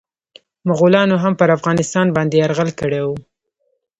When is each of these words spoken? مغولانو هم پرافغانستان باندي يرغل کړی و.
مغولانو 0.69 1.15
هم 1.23 1.33
پرافغانستان 1.39 2.07
باندي 2.15 2.37
يرغل 2.43 2.69
کړی 2.79 3.01
و. 3.03 3.07